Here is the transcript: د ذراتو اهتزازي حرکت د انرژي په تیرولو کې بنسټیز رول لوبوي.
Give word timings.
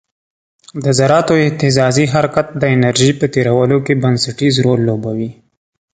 د 0.83 0.85
ذراتو 0.99 1.33
اهتزازي 1.47 2.05
حرکت 2.13 2.47
د 2.61 2.63
انرژي 2.75 3.11
په 3.19 3.25
تیرولو 3.33 3.77
کې 3.85 3.93
بنسټیز 4.03 4.55
رول 4.65 4.79
لوبوي. 4.89 5.29